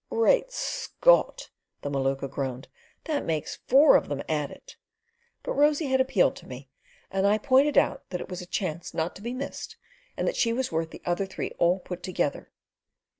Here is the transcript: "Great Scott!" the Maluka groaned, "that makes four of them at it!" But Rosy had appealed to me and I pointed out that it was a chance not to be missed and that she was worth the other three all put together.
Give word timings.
"Great 0.09 0.51
Scott!" 0.51 1.51
the 1.83 1.89
Maluka 1.91 2.27
groaned, 2.27 2.67
"that 3.03 3.23
makes 3.23 3.59
four 3.67 3.95
of 3.95 4.09
them 4.09 4.23
at 4.27 4.49
it!" 4.49 4.75
But 5.43 5.53
Rosy 5.53 5.85
had 5.89 6.01
appealed 6.01 6.35
to 6.37 6.47
me 6.47 6.71
and 7.11 7.27
I 7.27 7.37
pointed 7.37 7.77
out 7.77 8.09
that 8.09 8.19
it 8.19 8.27
was 8.27 8.41
a 8.41 8.47
chance 8.47 8.95
not 8.95 9.15
to 9.17 9.21
be 9.21 9.35
missed 9.35 9.77
and 10.17 10.27
that 10.27 10.35
she 10.35 10.53
was 10.53 10.71
worth 10.71 10.89
the 10.89 11.03
other 11.05 11.27
three 11.27 11.51
all 11.59 11.77
put 11.77 12.01
together. 12.01 12.51